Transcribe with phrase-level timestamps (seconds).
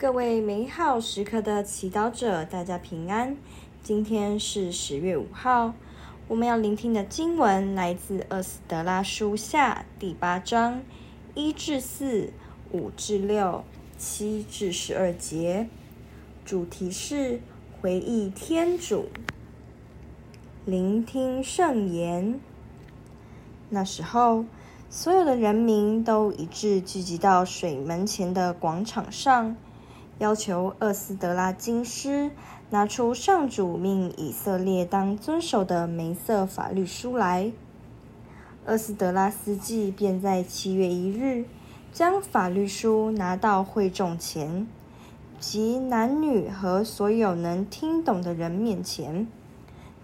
[0.00, 3.36] 各位美好时刻的祈祷者，大家平安。
[3.82, 5.74] 今天是十月五号，
[6.26, 10.80] 我们要聆听的经文来自《厄斯德拉书下》第八章
[11.34, 12.32] 一至四、
[12.72, 13.62] 五至六、
[13.98, 15.68] 七至十二节，
[16.46, 17.42] 主题是
[17.82, 19.10] 回忆天主，
[20.64, 22.40] 聆听圣言。
[23.68, 24.46] 那时候，
[24.88, 29.54] 所有的人民都一致聚集到水门前的广场上。
[30.20, 32.30] 要求厄斯德拉金师
[32.68, 37.50] 拿出上主命以色列当遵守的梅瑟法律书来。
[38.66, 41.46] 厄斯德拉斯祭便在七月一日
[41.90, 44.66] 将法律书拿到会众前，
[45.38, 49.26] 及男女和所有能听懂的人面前，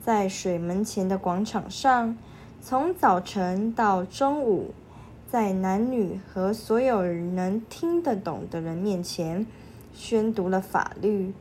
[0.03, 2.17] 在水门前的广场上，
[2.63, 4.73] 从早晨到中午，
[5.31, 9.47] 在男女和所有能听得懂的人面前。
[9.97, 11.33] 宣读了法律，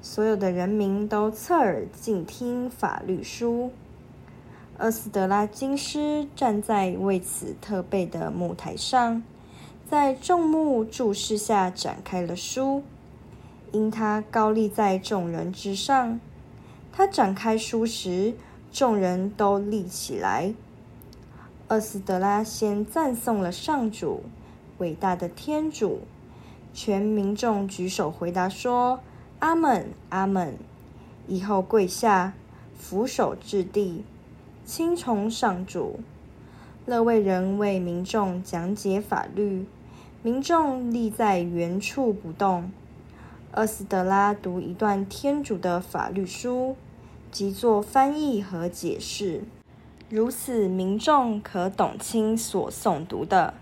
[0.00, 3.70] 所有的人民都侧耳静听法律书。
[4.78, 9.22] 厄斯德拉金师站在为此特备的木台上，
[9.88, 12.82] 在众目注视下展开了书。
[13.70, 16.18] 因他高立在众人之上，
[16.90, 18.34] 他展开书时，
[18.72, 20.54] 众人都立起来。
[21.68, 24.22] 厄斯德拉先赞颂了上主，
[24.78, 26.00] 伟大的天主。
[26.74, 29.00] 全民众举手回答说
[29.40, 30.56] ：“阿门，阿门。”
[31.28, 32.32] 以后跪下，
[32.78, 34.04] 俯首至地，
[34.64, 36.00] 钦崇上主。
[36.84, 39.66] 勒未人为民众讲解法律，
[40.22, 42.70] 民众立在原处不动。
[43.54, 46.74] 厄斯德拉读一段天主的法律书，
[47.30, 49.44] 即做翻译和解释，
[50.08, 53.54] 如此民众可懂清所诵读的。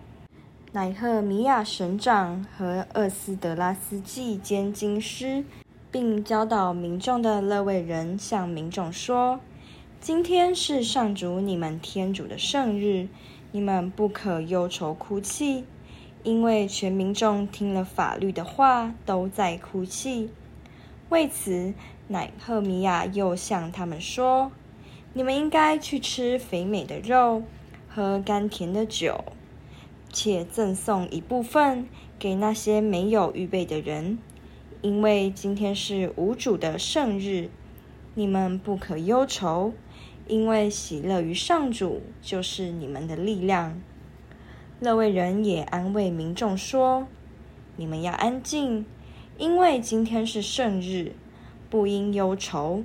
[0.72, 5.44] 乃赫米亚省长和厄斯德拉斯祭兼经师，
[5.90, 9.40] 并教导民众的勒未人向民众说
[10.00, 13.08] ：“今天是上主你们天主的圣日，
[13.50, 15.64] 你们不可忧愁哭泣，
[16.22, 20.30] 因为全民众听了法律的话，都在哭泣。
[21.08, 21.74] 为此，
[22.06, 24.52] 乃赫米亚又向他们说：
[25.14, 27.42] 你们应该去吃肥美的肉，
[27.88, 29.24] 喝甘甜的酒。”
[30.12, 31.88] 且赠送一部分
[32.18, 34.18] 给那些没有预备的人，
[34.82, 37.48] 因为今天是无主的圣日。
[38.14, 39.72] 你们不可忧愁，
[40.26, 43.80] 因为喜乐于上主就是你们的力量。
[44.80, 47.06] 勒未人也安慰民众说
[47.76, 48.84] ：“你们要安静，
[49.38, 51.12] 因为今天是圣日，
[51.70, 52.82] 不应忧愁。”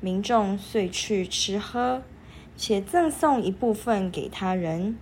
[0.00, 2.02] 民众遂去吃喝，
[2.56, 4.96] 且赠送一部分给他人。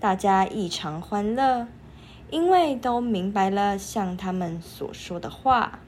[0.00, 1.68] 大家异常欢乐，
[2.30, 5.80] 因为都明白了像他们所说的话。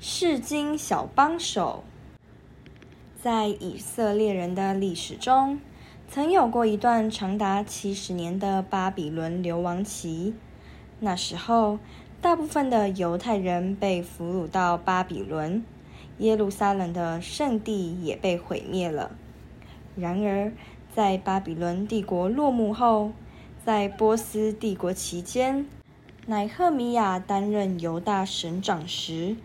[0.00, 1.84] 世经小帮手，
[3.22, 5.60] 在以色列人的历史中，
[6.08, 10.34] 曾有过一段长达七十年的巴比伦流亡期。
[10.98, 11.78] 那时候，
[12.20, 15.64] 大部分的犹太人被俘虏到巴比伦，
[16.18, 19.12] 耶路撒冷的圣地也被毁灭了。
[19.96, 20.52] 然而，
[20.94, 23.10] 在巴比伦帝国落幕后，
[23.66, 25.66] 在波斯帝国期间，
[26.26, 29.36] 乃赫米亚担任犹大省长时，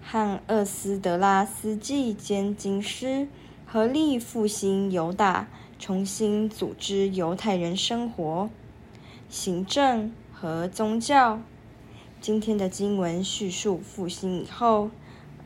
[0.00, 3.26] 和厄斯德拉斯基兼经师
[3.66, 8.48] 合力复兴犹大，重新组织犹太人生活、
[9.28, 11.40] 行政和宗教。
[12.20, 14.90] 今天的经文叙述复兴以后，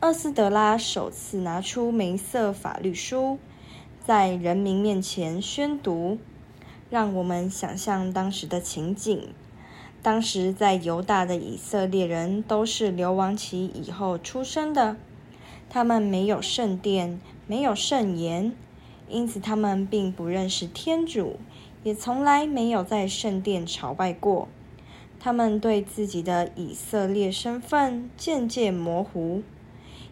[0.01, 3.39] 厄斯德拉首次拿出梅瑟法律书。
[4.07, 6.17] 在人民面前宣读，
[6.89, 9.27] 让我们想象当时的情景。
[10.01, 14.95] 当时在犹大的以色列人都是流亡期以后出生的，
[15.69, 18.53] 他们没有圣殿，没有圣言，
[19.09, 21.35] 因此他们并不认识天主，
[21.83, 24.47] 也从来没有在圣殿朝拜过。
[25.19, 29.43] 他们对自己的以色列身份渐渐模糊，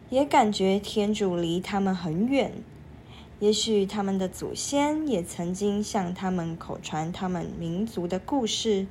[0.10, 2.52] 也感觉天主离他们很远。
[3.40, 8.88] 也许他们的祖先也曾经向他们口传他们民族的故事，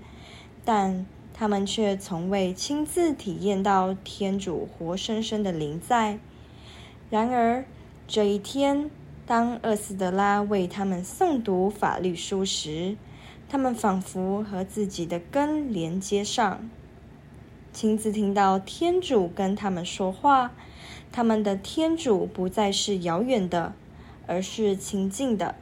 [0.64, 6.18] 但他们却从未亲自体验到天主活生生的临在。
[7.08, 7.64] 然而，
[8.06, 8.90] 这一天，
[9.26, 12.96] 当厄斯德拉为他们诵读法律书时，
[13.48, 16.68] 他们仿佛和自己的根连接上，
[17.72, 20.52] 亲自听到天主跟他们说话。
[21.10, 23.72] 他们的天主不再是遥远的。
[24.26, 25.54] 而是亲近的，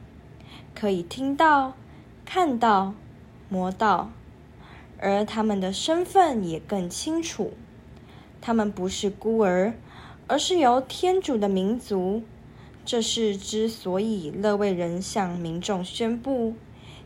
[0.73, 1.73] 可以听到、
[2.25, 2.93] 看到、
[3.49, 4.11] 摸到，
[4.99, 7.53] 而他们的身份也更清楚。
[8.41, 9.73] 他们不是孤儿，
[10.27, 12.23] 而是由天主的民族。
[12.85, 16.53] 这是之所以乐为人向民众宣布：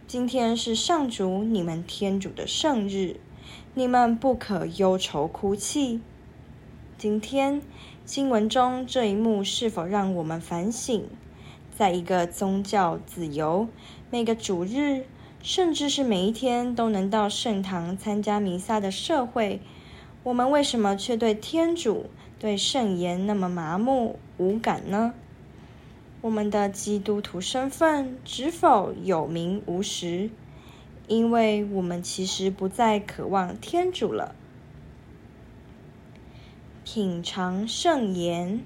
[0.07, 3.19] 今天是上主你们天主的圣日，
[3.75, 6.01] 你们不可忧愁哭泣。
[6.97, 7.61] 今天
[8.05, 11.05] 经文中这一幕是否让我们反省？
[11.77, 13.67] 在一个宗教自由、
[14.09, 15.03] 每个主日，
[15.43, 19.61] 甚至是每一天都能到圣堂参加弥撒的社会，
[20.23, 22.07] 我们为什么却对天主、
[22.39, 25.13] 对圣言那么麻木无感呢？
[26.21, 30.31] 我们的基督徒身份只否有名无实？
[31.07, 34.33] 因为我们其实不再渴望天主了。
[36.83, 38.65] 品尝圣言，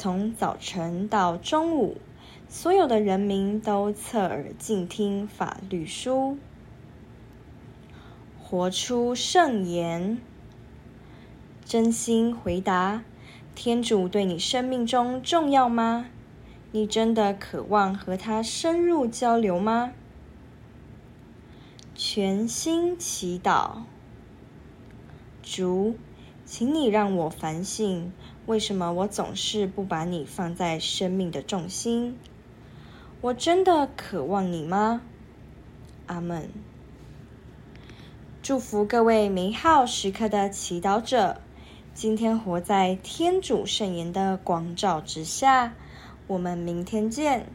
[0.00, 1.96] 从早晨到中午，
[2.48, 6.38] 所有的人民都侧耳静听法律书，
[8.40, 10.18] 活出圣言，
[11.64, 13.02] 真心回答。
[13.56, 16.06] 天主对你生命中重要吗？
[16.70, 19.92] 你真的渴望和他深入交流吗？
[21.96, 23.78] 全心祈祷，
[25.42, 25.96] 主，
[26.50, 28.10] 请你让我反省，
[28.46, 32.16] 为什么我总是不把你放在生命的重心？
[33.20, 35.02] 我真的渴望你吗？
[36.06, 36.48] 阿门。
[38.42, 41.42] 祝福各位美好时刻的祈祷者。
[41.92, 45.74] 今天活在天主圣言的光照之下，
[46.26, 47.46] 我们明天见。